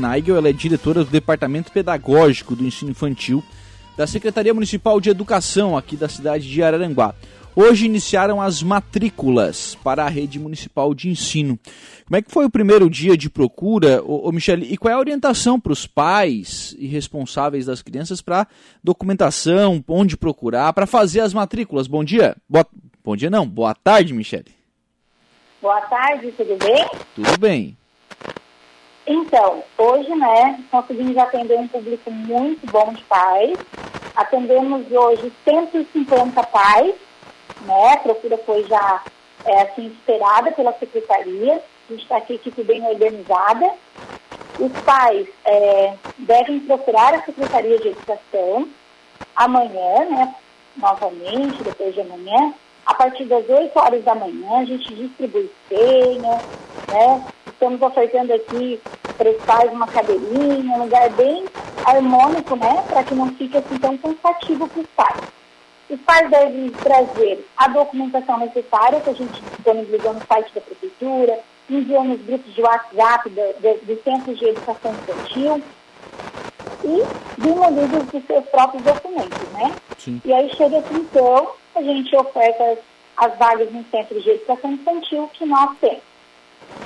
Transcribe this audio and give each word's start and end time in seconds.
Nigel, 0.00 0.36
ela 0.36 0.48
é 0.48 0.52
diretora 0.52 1.02
do 1.02 1.10
Departamento 1.10 1.72
Pedagógico 1.72 2.54
do 2.54 2.64
Ensino 2.64 2.92
Infantil 2.92 3.42
da 3.96 4.06
Secretaria 4.06 4.54
Municipal 4.54 5.00
de 5.00 5.10
Educação 5.10 5.76
aqui 5.76 5.96
da 5.96 6.08
cidade 6.08 6.48
de 6.48 6.62
Araranguá. 6.62 7.16
Hoje 7.56 7.86
iniciaram 7.86 8.40
as 8.40 8.62
matrículas 8.62 9.76
para 9.82 10.04
a 10.04 10.08
rede 10.08 10.38
municipal 10.38 10.94
de 10.94 11.08
ensino. 11.08 11.58
Como 12.06 12.16
é 12.16 12.22
que 12.22 12.30
foi 12.30 12.44
o 12.44 12.50
primeiro 12.50 12.88
dia 12.88 13.16
de 13.16 13.28
procura, 13.28 14.00
ô, 14.04 14.28
ô 14.28 14.30
Michele? 14.30 14.72
E 14.72 14.76
qual 14.76 14.92
é 14.92 14.94
a 14.94 15.00
orientação 15.00 15.58
para 15.58 15.72
os 15.72 15.84
pais 15.84 16.76
e 16.78 16.86
responsáveis 16.86 17.66
das 17.66 17.82
crianças 17.82 18.22
para 18.22 18.46
documentação, 18.84 19.84
onde 19.88 20.16
procurar, 20.16 20.72
para 20.74 20.86
fazer 20.86 21.22
as 21.22 21.34
matrículas? 21.34 21.88
Bom 21.88 22.04
dia. 22.04 22.36
Boa... 22.48 22.64
Bom 23.02 23.16
dia 23.16 23.30
não, 23.30 23.48
boa 23.48 23.74
tarde, 23.74 24.14
Michele. 24.14 24.54
Boa 25.60 25.80
tarde, 25.80 26.32
tudo 26.36 26.56
bem? 26.56 26.88
Tudo 27.16 27.36
bem. 27.40 27.76
Então, 29.10 29.64
hoje, 29.78 30.14
né, 30.14 30.62
conseguimos 30.70 31.16
atender 31.16 31.58
um 31.58 31.66
público 31.66 32.10
muito 32.10 32.70
bom 32.70 32.92
de 32.92 33.02
pais. 33.04 33.58
Atendemos 34.14 34.84
hoje 34.92 35.32
150 35.44 36.42
pais, 36.42 36.94
né? 37.62 37.92
A 37.92 37.96
procura 37.96 38.36
foi 38.44 38.64
já 38.64 39.02
é, 39.46 39.62
assim, 39.62 39.86
esperada 39.86 40.52
pela 40.52 40.74
secretaria. 40.74 41.54
A 41.54 41.92
gente 41.92 42.02
está 42.02 42.18
aqui, 42.18 42.34
equipe 42.34 42.62
bem 42.64 42.86
organizada. 42.86 43.72
Os 44.58 44.72
pais 44.82 45.26
é, 45.46 45.94
devem 46.18 46.60
procurar 46.60 47.14
a 47.14 47.22
Secretaria 47.22 47.78
de 47.78 47.88
Educação 47.88 48.68
amanhã, 49.34 50.04
né? 50.10 50.34
Novamente, 50.76 51.62
depois 51.62 51.94
de 51.94 52.02
amanhã, 52.02 52.52
a 52.84 52.92
partir 52.92 53.24
das 53.24 53.48
8 53.48 53.78
horas 53.78 54.04
da 54.04 54.14
manhã, 54.14 54.58
a 54.58 54.64
gente 54.66 54.94
distribui 54.94 55.50
senha, 55.66 56.42
né? 56.92 57.24
Estamos 57.46 57.80
ofertando 57.80 58.32
aqui 58.34 58.80
pais 59.44 59.72
uma 59.72 59.86
cadeirinha, 59.86 60.74
um 60.74 60.82
lugar 60.84 61.10
bem 61.10 61.44
harmônico, 61.84 62.56
né? 62.56 62.84
Para 62.88 63.04
que 63.04 63.14
não 63.14 63.28
fique 63.34 63.56
assim 63.56 63.78
tão 63.78 63.96
cansativo 63.98 64.68
para 64.68 64.80
os 64.80 64.86
pais. 64.88 65.20
Os 65.90 66.00
pais 66.00 66.30
devem 66.30 66.70
trazer 66.70 67.46
a 67.56 67.68
documentação 67.68 68.38
necessária 68.38 69.00
que 69.00 69.10
a 69.10 69.14
gente 69.14 69.40
disponibilizou 69.40 70.12
no 70.12 70.26
site 70.26 70.54
da 70.54 70.60
prefeitura, 70.60 71.38
enviou 71.68 72.04
nos 72.04 72.20
grupos 72.20 72.54
de 72.54 72.60
WhatsApp 72.60 73.30
dos 73.30 74.02
centros 74.02 74.38
de 74.38 74.44
educação 74.46 74.92
infantil 74.92 75.62
e 76.84 77.40
demolidos 77.40 78.04
dos 78.06 78.26
seus 78.26 78.44
próprios 78.46 78.82
documentos, 78.82 79.48
né? 79.52 79.74
Sim. 79.98 80.20
E 80.24 80.32
aí 80.32 80.54
chega 80.54 80.78
aqui 80.78 80.94
então, 80.94 81.52
a 81.74 81.82
gente 81.82 82.14
oferta 82.16 82.78
as 83.16 83.36
vagas 83.38 83.72
no 83.72 83.84
centro 83.90 84.20
de 84.20 84.30
educação 84.30 84.72
infantil 84.72 85.28
que 85.32 85.44
nós 85.44 85.76
temos. 85.80 86.07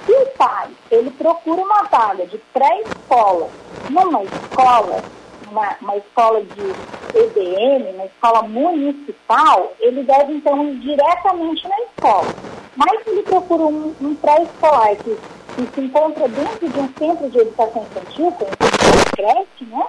Se 0.07 0.13
o 0.13 0.27
pai 0.37 0.69
ele 0.91 1.11
procura 1.11 1.63
uma 1.63 1.83
vaga 1.85 2.27
de 2.27 2.39
pré-escola 2.53 3.49
numa 3.89 4.23
escola, 4.25 5.03
uma, 5.51 5.77
uma 5.81 5.97
escola 5.97 6.43
de 6.43 7.19
EDM, 7.19 7.95
uma 7.95 8.07
escola 8.07 8.43
municipal, 8.43 9.73
ele 9.79 10.03
deve 10.03 10.35
então 10.35 10.65
ir 10.65 10.77
diretamente 10.79 11.69
na 11.69 11.81
escola. 11.81 12.35
Mas 12.77 13.05
se 13.05 13.11
ele 13.11 13.23
procura 13.23 13.63
um, 13.63 13.95
um 14.01 14.15
pré-escolar 14.15 14.97
que, 14.97 15.17
que, 15.55 15.75
se 15.75 15.81
encontra 15.81 16.27
dentro 16.29 16.69
de 16.69 16.79
um 16.79 16.93
centro 16.99 17.31
de 17.31 17.39
educação 17.39 17.83
infantil, 17.83 18.33
como 18.33 18.51
o 18.51 19.17
creche, 19.17 19.65
né? 19.67 19.87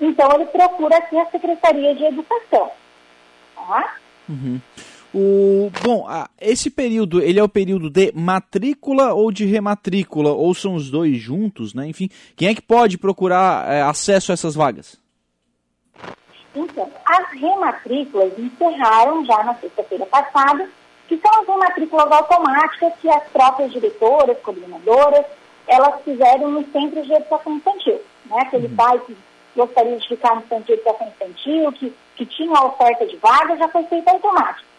Então 0.00 0.32
ele 0.34 0.46
procura 0.46 0.96
aqui 0.96 1.18
a 1.18 1.26
Secretaria 1.26 1.94
de 1.94 2.04
Educação. 2.04 2.70
Tá? 3.54 3.96
Uhum. 4.28 4.60
O, 5.12 5.70
bom, 5.82 6.06
esse 6.40 6.70
período, 6.70 7.20
ele 7.20 7.40
é 7.40 7.42
o 7.42 7.48
período 7.48 7.90
de 7.90 8.12
matrícula 8.14 9.12
ou 9.12 9.32
de 9.32 9.44
rematrícula, 9.44 10.32
ou 10.32 10.54
são 10.54 10.74
os 10.74 10.88
dois 10.88 11.18
juntos, 11.18 11.74
né? 11.74 11.86
Enfim, 11.86 12.08
quem 12.36 12.48
é 12.48 12.54
que 12.54 12.62
pode 12.62 12.96
procurar 12.96 13.68
é, 13.68 13.82
acesso 13.82 14.30
a 14.30 14.34
essas 14.34 14.54
vagas? 14.54 15.00
Então, 16.54 16.88
as 17.04 17.32
rematrículas 17.32 18.38
encerraram 18.38 19.24
já 19.24 19.42
na 19.42 19.54
sexta-feira 19.54 20.06
passada, 20.06 20.68
que 21.08 21.18
são 21.18 21.40
as 21.40 21.46
rematrículas 21.46 22.10
automáticas 22.12 22.92
que 23.00 23.08
as 23.08 23.24
próprias 23.30 23.72
diretoras, 23.72 24.38
coordenadoras, 24.42 25.26
elas 25.66 26.02
fizeram 26.04 26.50
no 26.52 26.64
centro 26.70 27.02
de 27.02 27.12
educação 27.12 27.56
infantil, 27.56 28.00
né? 28.26 28.38
Aquele 28.42 28.68
uhum. 28.68 28.76
pai 28.76 28.98
que 29.00 29.16
gostaria 29.56 29.96
de 29.96 30.08
ficar 30.08 30.36
no 30.36 30.42
centro 30.42 30.64
de 30.64 30.72
educação 30.72 31.08
infantil, 31.08 31.72
que, 31.72 31.92
que 32.14 32.26
tinha 32.26 32.56
a 32.56 32.66
oferta 32.66 33.06
de 33.06 33.16
vaga, 33.16 33.56
já 33.56 33.68
foi 33.68 33.82
feita 33.84 34.12
automática. 34.12 34.69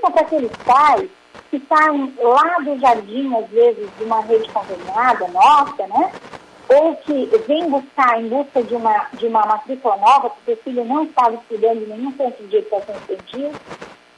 São 0.00 0.12
para 0.12 0.22
aqueles 0.22 0.52
pais 0.64 1.08
que 1.50 1.62
saem 1.68 2.14
lá 2.18 2.58
do 2.60 2.78
jardim, 2.78 3.34
às 3.34 3.48
vezes, 3.50 3.88
de 3.98 4.04
uma 4.04 4.20
rede 4.20 4.48
conveniada 4.50 5.26
nossa, 5.28 5.86
né? 5.86 6.12
Ou 6.68 6.94
que 6.96 7.26
vem 7.46 7.68
buscar 7.70 8.20
em 8.20 8.28
busca 8.28 8.62
de 8.62 8.74
uma, 8.74 9.06
de 9.14 9.26
uma 9.26 9.46
matrícula 9.46 9.96
nova, 9.96 10.30
porque 10.30 10.52
o 10.52 10.56
filho 10.58 10.84
não 10.84 11.04
estava 11.04 11.34
estudando 11.34 11.82
em 11.82 11.86
nenhum 11.86 12.12
centro 12.16 12.46
de 12.46 12.56
educação 12.56 12.94
infantil, 12.96 13.52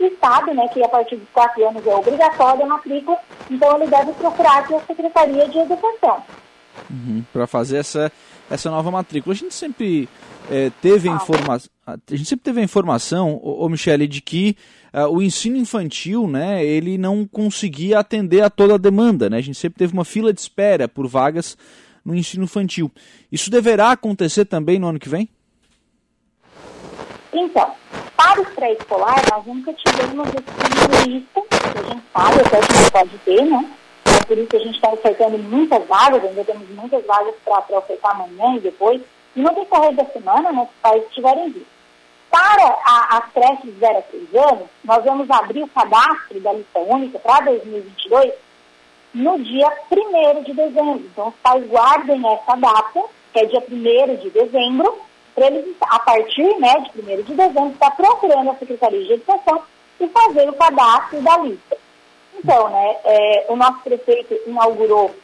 e 0.00 0.16
sabe 0.20 0.54
né, 0.54 0.66
que 0.68 0.82
a 0.82 0.88
partir 0.88 1.16
dos 1.16 1.28
quatro 1.32 1.66
anos 1.68 1.86
é 1.86 1.94
obrigatória 1.94 2.64
a 2.64 2.68
matrícula, 2.68 3.18
então 3.50 3.76
ele 3.76 3.86
deve 3.86 4.12
procurar 4.14 4.64
a 4.64 4.80
Secretaria 4.86 5.48
de 5.48 5.58
Educação. 5.58 6.22
Uhum, 6.90 7.24
para 7.32 7.46
fazer 7.46 7.78
essa, 7.78 8.10
essa 8.50 8.70
nova 8.70 8.90
matrícula. 8.90 9.32
A 9.32 9.36
gente 9.36 9.54
sempre 9.54 10.08
é, 10.50 10.70
teve 10.82 11.08
a 11.08 11.12
informação. 11.14 11.70
A 11.86 11.96
gente 12.10 12.28
sempre 12.28 12.44
teve 12.44 12.60
a 12.60 12.64
informação, 12.64 13.40
ô, 13.42 13.64
ô 13.64 13.68
Michele, 13.68 14.06
de 14.06 14.20
que 14.20 14.56
uh, 14.92 15.06
o 15.06 15.22
ensino 15.22 15.56
infantil, 15.56 16.26
né, 16.26 16.64
ele 16.64 16.98
não 16.98 17.26
conseguia 17.26 18.00
atender 18.00 18.42
a 18.42 18.50
toda 18.50 18.74
a 18.74 18.78
demanda, 18.78 19.30
né? 19.30 19.38
A 19.38 19.42
gente 19.42 19.58
sempre 19.58 19.78
teve 19.78 19.92
uma 19.92 20.04
fila 20.04 20.32
de 20.32 20.40
espera 20.40 20.88
por 20.88 21.06
vagas 21.06 21.56
no 22.04 22.14
ensino 22.14 22.44
infantil. 22.44 22.90
Isso 23.30 23.50
deverá 23.50 23.92
acontecer 23.92 24.44
também 24.44 24.78
no 24.78 24.88
ano 24.88 24.98
que 24.98 25.08
vem? 25.08 25.28
Então, 27.32 27.72
para 28.16 28.40
os 28.40 28.48
pré-escolares, 28.50 29.24
nós 29.30 29.46
nunca 29.46 29.72
tivemos 29.72 30.28
esse 30.28 31.08
lista, 31.08 31.40
que 31.40 31.78
a 31.78 31.82
gente 31.82 32.02
sabe, 32.12 32.40
até 32.40 32.60
que 32.60 32.72
não 32.72 32.90
pode 32.90 33.18
ter, 33.18 33.44
né? 33.44 33.70
Por 34.30 34.38
isso 34.38 34.46
que 34.46 34.56
a 34.58 34.60
gente 34.60 34.76
está 34.76 34.88
ofertando 34.92 35.36
muitas 35.38 35.84
vagas, 35.88 36.22
ainda 36.22 36.44
temos 36.44 36.70
muitas 36.70 37.04
vagas 37.04 37.34
para 37.44 37.78
ofertar 37.78 38.12
amanhã 38.12 38.58
e 38.58 38.60
depois. 38.60 39.02
E 39.34 39.42
no 39.42 39.52
decorrer 39.52 39.92
da 39.92 40.04
semana, 40.04 40.52
né, 40.52 40.66
se 40.66 40.70
os 40.70 40.80
pais 40.80 41.04
estiverem 41.06 41.50
visto. 41.50 41.66
Para 42.30 42.78
a, 42.84 43.16
as 43.16 43.32
creches 43.32 43.74
de 43.74 43.80
0 43.80 43.98
a 43.98 44.02
3 44.02 44.34
anos, 44.36 44.68
nós 44.84 45.04
vamos 45.04 45.28
abrir 45.28 45.64
o 45.64 45.68
cadastro 45.70 46.38
da 46.38 46.52
lista 46.52 46.78
única 46.78 47.18
para 47.18 47.46
2022 47.46 48.32
no 49.14 49.36
dia 49.42 49.68
1 49.90 50.42
de 50.44 50.52
dezembro. 50.52 51.02
Então, 51.12 51.28
os 51.30 51.34
pais 51.42 51.66
guardem 51.66 52.22
essa 52.32 52.54
data, 52.54 53.02
que 53.32 53.40
é 53.40 53.46
dia 53.46 53.64
1 53.68 54.14
de 54.14 54.30
dezembro, 54.30 54.96
para 55.34 55.48
eles, 55.48 55.74
a 55.80 55.98
partir 55.98 56.56
né, 56.60 56.86
de 56.94 57.00
1 57.00 57.22
de 57.22 57.34
dezembro, 57.34 57.72
estar 57.72 57.90
procurando 57.96 58.50
a 58.50 58.54
Secretaria 58.54 59.04
de 59.04 59.12
Educação 59.12 59.60
e 59.98 60.06
fazer 60.06 60.48
o 60.48 60.52
cadastro 60.52 61.20
da 61.20 61.36
lista. 61.38 61.79
Então, 62.42 62.68
né, 62.70 62.96
é, 63.04 63.46
o 63.48 63.56
nosso 63.56 63.80
prefeito 63.80 64.34
inaugurou 64.46 65.14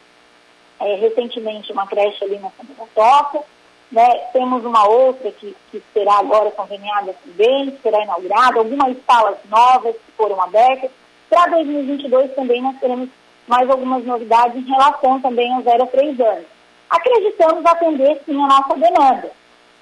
é, 0.79 0.95
recentemente 0.95 1.71
uma 1.71 1.87
creche 1.87 2.23
ali 2.23 2.37
na 2.37 2.51
Santa 2.51 2.87
Toca, 2.93 3.43
né? 3.91 4.07
Temos 4.33 4.63
uma 4.65 4.87
outra 4.87 5.31
que, 5.31 5.55
que 5.71 5.81
será 5.93 6.19
agora 6.19 6.51
conveniada 6.51 7.15
também, 7.25 7.71
que 7.71 7.81
será 7.81 8.03
inaugurada, 8.03 8.59
algumas 8.59 8.95
salas 9.05 9.37
novas 9.49 9.95
que 9.95 10.11
foram 10.15 10.41
abertas. 10.41 10.91
Para 11.29 11.51
2022 11.51 12.35
também 12.35 12.61
nós 12.61 12.77
teremos 12.79 13.09
mais 13.47 13.69
algumas 13.69 14.03
novidades 14.03 14.57
em 14.57 14.69
relação 14.69 15.21
também 15.21 15.53
aos 15.53 15.63
0 15.63 15.83
a 15.83 15.87
3 15.87 16.19
anos. 16.19 16.45
Acreditamos 16.89 17.65
atender 17.65 18.21
sim 18.25 18.41
a 18.43 18.47
nossa 18.47 18.75
demanda, 18.75 19.31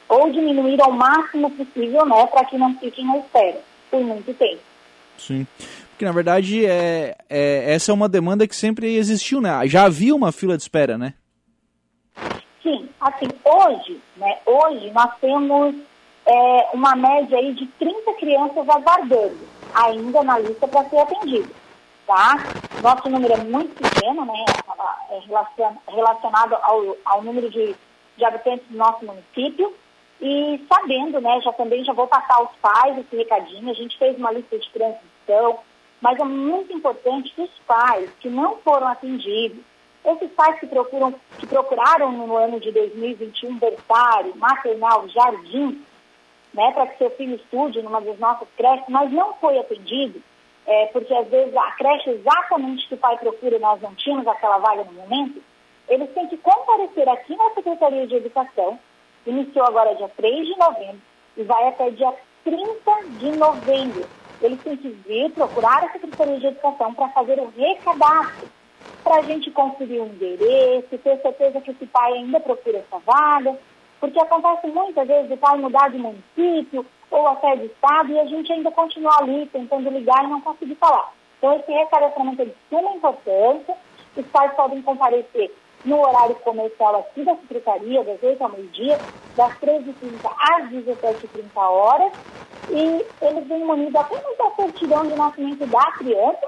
ou 0.08 0.32
diminuir 0.32 0.82
ao 0.82 0.92
máximo 0.92 1.52
possível, 1.52 2.06
né, 2.06 2.26
para 2.28 2.46
que 2.46 2.58
não 2.58 2.76
fiquem 2.78 3.06
na 3.06 3.18
espera 3.18 3.60
por 3.92 4.02
muito 4.02 4.34
tempo. 4.34 4.62
Sim. 5.18 5.48
Porque 5.96 6.04
na 6.04 6.12
verdade 6.12 6.66
é, 6.66 7.16
é, 7.30 7.74
essa 7.74 7.90
é 7.90 7.94
uma 7.94 8.10
demanda 8.10 8.46
que 8.46 8.56
sempre 8.56 8.98
existiu, 8.98 9.40
né? 9.40 9.66
Já 9.66 9.86
havia 9.86 10.14
uma 10.14 10.34
fila 10.34 10.58
de 10.58 10.64
espera, 10.64 10.98
né? 10.98 11.14
Sim, 12.62 12.90
assim, 13.00 13.28
hoje, 13.46 14.02
né, 14.18 14.38
hoje 14.46 14.92
nós 14.92 15.16
temos 15.22 15.74
é, 16.26 16.70
uma 16.74 16.98
média 16.98 17.38
aí 17.38 17.54
de 17.54 17.66
30 17.80 18.14
crianças 18.16 18.68
aguardando 18.68 19.38
ainda 19.74 20.22
na 20.22 20.38
lista 20.38 20.68
para 20.68 20.84
ser 20.90 20.98
atendido, 20.98 21.50
tá? 22.06 22.44
Nosso 22.84 23.10
número 23.10 23.34
é 23.34 23.44
muito 23.46 23.74
pequeno, 23.82 24.26
né, 24.26 24.46
é 25.12 25.92
relacionado 25.94 26.56
ao, 26.56 26.98
ao 27.06 27.24
número 27.24 27.50
de, 27.50 27.74
de 28.18 28.26
habitantes 28.26 28.68
do 28.70 28.78
nosso 28.78 29.06
município, 29.06 29.74
e 30.20 30.62
sabendo, 30.68 31.22
né, 31.22 31.40
já 31.42 31.54
também 31.54 31.86
já 31.86 31.94
vou 31.94 32.08
passar 32.08 32.36
aos 32.36 32.52
pais 32.62 32.98
esse 32.98 33.16
recadinho, 33.16 33.70
a 33.70 33.74
gente 33.74 33.98
fez 33.98 34.18
uma 34.18 34.32
lista 34.32 34.58
de 34.58 34.70
transição, 34.72 35.60
mas 36.02 36.20
é 36.20 36.24
muito 36.24 36.74
importante 36.74 37.34
que 37.34 37.42
os 37.42 37.60
pais 37.66 38.10
que 38.20 38.30
não 38.30 38.58
foram 38.58 38.88
atendidos, 38.88 39.60
esses 40.06 40.32
pais 40.34 40.60
que, 40.60 40.68
procuram, 40.68 41.14
que 41.40 41.48
procuraram 41.48 42.12
no 42.12 42.36
ano 42.36 42.60
de 42.60 42.72
2021 42.72 43.58
berçário, 43.58 44.36
maternal, 44.36 45.08
jardim, 45.10 45.84
né, 46.54 46.72
para 46.72 46.88
que 46.88 46.98
seu 46.98 47.10
filho 47.12 47.36
estude 47.36 47.82
numa 47.82 48.00
das 48.00 48.18
nossas 48.20 48.48
creches, 48.56 48.86
mas 48.88 49.12
não 49.12 49.34
foi 49.34 49.58
atendido, 49.58 50.22
é, 50.66 50.86
porque 50.88 51.14
às 51.14 51.28
vezes 51.28 51.56
a 51.56 51.72
creche 51.72 52.10
exatamente 52.12 52.88
que 52.88 52.94
o 52.94 52.98
pai 52.98 53.18
procura, 53.18 53.60
nós 53.60 53.82
não 53.82 53.94
tínhamos 53.96 54.28
aquela 54.28 54.60
vaga 54.60 54.84
no 54.84 54.94
momento, 54.94 55.42
eles 55.88 56.10
têm 56.14 56.28
que 56.28 56.38
comparecer 56.38 57.08
aqui 57.10 57.36
na 57.36 57.50
Secretaria 57.52 58.08
de 58.08 58.16
Educação, 58.16 58.80
iniciou 59.26 59.66
agora 59.66 59.96
dia 59.96 60.10
3 60.16 60.48
de 60.48 60.58
novembro 60.58 61.02
e 61.38 61.44
vai 61.44 61.68
até 61.68 61.90
dia 61.90 62.14
30 62.44 62.64
de 63.20 63.32
novembro. 63.38 64.06
Eles 64.46 64.62
têm 64.62 64.78
que 64.78 64.90
vir 64.90 65.32
procurar 65.32 65.84
a 65.84 65.92
Secretaria 65.92 66.40
de 66.40 66.48
Educação 66.48 66.94
para 66.94 67.10
fazer 67.10 67.40
o 67.40 67.52
recadastro, 67.58 68.48
para 69.04 69.18
a 69.18 69.22
gente 69.24 69.50
conferir 69.50 70.02
o 70.02 70.06
endereço, 70.06 70.98
ter 70.98 71.22
certeza 71.22 71.62
que 71.62 71.72
esse 71.72 71.86
pai 71.88 72.14
ainda 72.14 72.40
procura 72.40 72.78
essa 72.78 73.00
vaga, 73.00 73.58
porque 74.00 74.20
acontece 74.20 74.68
muitas 74.68 75.08
vezes 75.08 75.32
o 75.32 75.38
pai 75.38 75.58
mudar 75.58 75.90
de 75.90 75.98
município 75.98 76.86
ou 77.10 77.28
até 77.28 77.56
de 77.56 77.66
estado 77.66 78.12
e 78.12 78.20
a 78.20 78.26
gente 78.26 78.52
ainda 78.54 78.70
continua 78.72 79.18
ali 79.20 79.48
tentando 79.48 79.90
ligar 79.90 80.24
e 80.24 80.28
não 80.28 80.42
conseguir 80.42 80.76
falar. 80.76 81.12
Então, 81.38 81.58
esse 81.58 81.72
recadastramento 81.72 82.42
é 82.42 82.46
de 82.46 82.56
suma 82.70 82.92
importância. 82.96 83.76
Os 84.16 84.26
pais 84.28 84.54
podem 84.54 84.82
comparecer 84.82 85.52
no 85.86 86.02
horário 86.02 86.36
comercial 86.38 86.96
aqui 86.98 87.24
da 87.24 87.36
Secretaria, 87.36 88.04
das 88.04 88.22
8 88.22 88.44
ao 88.44 88.50
meio-dia, 88.50 88.98
das 89.36 89.54
13h30 89.60 90.34
às 90.40 90.70
17h30 90.72 91.56
horas. 91.56 92.12
E 92.70 93.06
eles 93.22 93.48
vêm 93.48 93.64
munidos 93.64 93.96
apenas 93.96 94.38
da 94.38 94.50
certidão 94.56 95.06
de 95.08 95.16
nascimento 95.16 95.66
da 95.68 95.92
criança. 95.92 96.48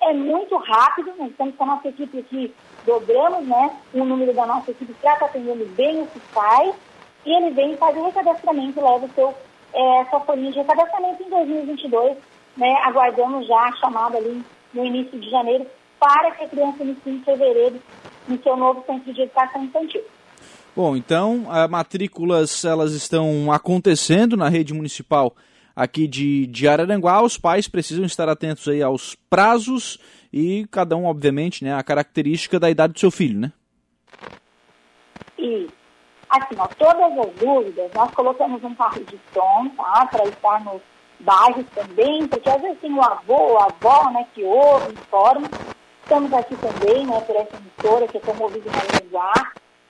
É 0.00 0.12
muito 0.12 0.56
rápido, 0.56 1.12
nós 1.18 1.30
estamos 1.30 1.56
com 1.56 1.64
a 1.64 1.66
nossa 1.66 1.88
equipe 1.88 2.18
aqui, 2.18 2.54
dobramos 2.84 3.44
né, 3.46 3.76
o 3.92 4.04
número 4.04 4.32
da 4.32 4.46
nossa 4.46 4.70
equipe 4.70 4.94
para 4.94 5.14
estar 5.14 5.26
atendendo 5.26 5.66
bem 5.74 6.02
os 6.02 6.22
pais. 6.32 6.74
E 7.24 7.34
ele 7.34 7.50
vem 7.50 7.72
e 7.72 7.76
faz 7.76 7.96
o 7.96 8.04
recadastramento, 8.04 8.80
leva 8.80 9.04
o 9.04 9.10
seu, 9.14 9.34
é, 9.74 10.04
sua 10.08 10.20
folhinha 10.20 10.52
de 10.52 10.58
recadastramento 10.58 11.24
em 11.24 11.28
2022, 11.28 12.16
né, 12.56 12.72
aguardamos 12.84 13.48
já 13.48 13.58
a 13.58 13.76
chamada 13.76 14.18
ali 14.18 14.44
no 14.72 14.84
início 14.84 15.18
de 15.18 15.28
janeiro 15.28 15.66
para 15.98 16.30
que 16.32 16.44
a 16.44 16.48
criança 16.48 16.82
inicie 16.82 17.12
em 17.12 17.22
fevereiro 17.22 17.80
no 18.28 18.42
seu 18.42 18.56
novo 18.56 18.82
centro 18.86 19.12
de 19.12 19.22
educação 19.22 19.64
infantil. 19.64 20.02
Bom, 20.74 20.94
então, 20.94 21.46
as 21.48 21.70
matrículas 21.70 22.64
elas 22.64 22.92
estão 22.92 23.50
acontecendo 23.50 24.36
na 24.36 24.48
rede 24.48 24.74
municipal 24.74 25.34
aqui 25.74 26.06
de, 26.06 26.46
de 26.46 26.68
Araranguá. 26.68 27.22
Os 27.22 27.38
pais 27.38 27.66
precisam 27.66 28.04
estar 28.04 28.28
atentos 28.28 28.68
aí 28.68 28.82
aos 28.82 29.14
prazos 29.30 29.98
e 30.32 30.66
cada 30.70 30.96
um, 30.96 31.06
obviamente, 31.06 31.64
né, 31.64 31.74
a 31.74 31.82
característica 31.82 32.60
da 32.60 32.70
idade 32.70 32.92
do 32.92 33.00
seu 33.00 33.10
filho, 33.10 33.40
né? 33.40 33.52
E, 35.38 35.66
assim, 36.28 36.56
ó, 36.58 36.66
todas 36.66 37.18
as 37.18 37.32
dúvidas, 37.34 37.90
nós 37.94 38.10
colocamos 38.12 38.62
um 38.62 38.74
carro 38.74 39.02
de 39.04 39.18
som, 39.32 39.68
tá, 39.76 40.06
para 40.10 40.24
estar 40.24 40.64
nos 40.64 40.82
bairros 41.20 41.64
também, 41.74 42.26
porque 42.28 42.50
às 42.50 42.60
vezes 42.60 42.80
tem 42.80 42.92
o 42.92 43.02
avô, 43.02 43.58
a 43.58 43.64
avó, 43.64 44.10
né, 44.10 44.26
que 44.34 44.42
ouve, 44.42 44.92
informa, 44.92 45.48
Estamos 46.06 46.32
aqui 46.34 46.54
também, 46.58 47.04
né, 47.04 47.20
por 47.22 47.34
essa 47.34 47.56
emissora 47.56 48.06
que 48.06 48.16
é 48.16 48.20
promovida 48.20 48.70
em 48.70 48.72
Aranguá. 48.72 49.32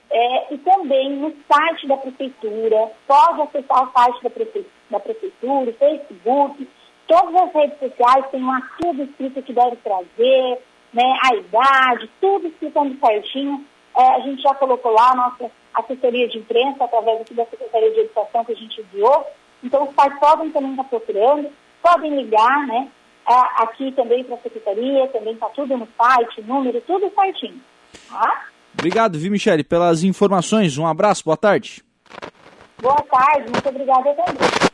É, 0.09 0.53
e 0.55 0.57
também 0.57 1.11
no 1.11 1.31
site 1.47 1.85
da 1.85 1.95
prefeitura, 1.95 2.91
pode 3.05 3.41
acessar 3.43 3.83
o 3.83 3.91
site 3.91 4.23
da, 4.23 4.29
prefe 4.31 4.65
da 4.89 4.99
prefeitura, 4.99 5.71
Facebook, 5.73 6.67
todas 7.05 7.35
as 7.35 7.53
redes 7.53 7.77
sociais 7.77 8.25
tem 8.31 8.43
lá 8.43 8.59
tudo 8.81 9.03
escrito 9.03 9.43
que 9.43 9.53
deve 9.53 9.75
trazer, 9.75 10.59
né, 10.91 11.19
a 11.23 11.35
idade, 11.35 12.09
tudo 12.19 12.47
explicando 12.47 12.97
certinho. 12.97 13.63
É, 13.95 14.15
a 14.15 14.19
gente 14.21 14.41
já 14.41 14.55
colocou 14.55 14.91
lá 14.93 15.11
a 15.11 15.15
nossa 15.15 15.51
assessoria 15.75 16.27
de 16.27 16.39
imprensa, 16.39 16.83
através 16.83 17.21
aqui 17.21 17.35
da 17.35 17.45
Secretaria 17.45 17.91
de 17.91 17.99
Educação 17.99 18.43
que 18.43 18.53
a 18.53 18.55
gente 18.55 18.81
enviou. 18.81 19.23
Então, 19.63 19.83
os 19.83 19.93
pais 19.93 20.17
podem 20.19 20.49
também 20.49 20.71
estar 20.71 20.85
procurando, 20.85 21.51
podem 21.79 22.15
ligar, 22.15 22.65
né? 22.65 22.87
É, 23.29 23.63
aqui 23.63 23.91
também 23.91 24.23
para 24.23 24.35
a 24.35 24.39
secretaria, 24.39 25.07
também 25.09 25.33
está 25.33 25.47
tudo 25.49 25.75
no 25.77 25.87
site, 25.97 26.41
número, 26.43 26.79
tudo 26.81 27.11
certinho. 27.13 27.61
Tá? 28.09 28.45
Obrigado, 28.73 29.17
viu, 29.19 29.31
Michele, 29.31 29.63
pelas 29.63 30.03
informações. 30.03 30.77
Um 30.77 30.87
abraço, 30.87 31.25
boa 31.25 31.35
tarde. 31.35 31.83
Boa 32.81 33.03
tarde, 33.11 33.51
muito 33.51 33.67
obrigada 33.67 34.13
também. 34.13 34.66